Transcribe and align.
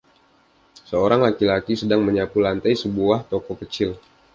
Seorang 0.89 1.21
laki-laki 1.25 1.73
sedang 1.81 2.01
menyapu 2.07 2.37
lantai 2.45 2.73
sebuah 2.83 3.19
toko 3.31 3.51
kecil 3.61 3.91